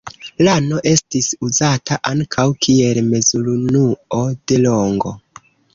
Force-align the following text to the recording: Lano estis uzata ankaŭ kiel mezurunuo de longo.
Lano 0.45 0.79
estis 0.91 1.27
uzata 1.49 1.99
ankaŭ 2.13 2.47
kiel 2.67 3.03
mezurunuo 3.13 4.27
de 4.53 4.63
longo. 4.69 5.19